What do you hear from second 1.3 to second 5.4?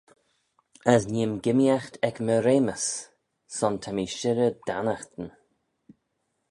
gimmeeaght ec my reamys: son ta mee shirrey dt'annaghyn.